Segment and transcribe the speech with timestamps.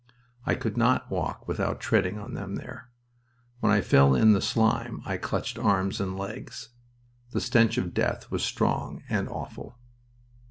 [0.47, 2.89] I could not walk without treading on them there.
[3.59, 6.69] When I fell in the slime I clutched arms and legs.
[7.33, 9.77] The stench of death was strong and awful.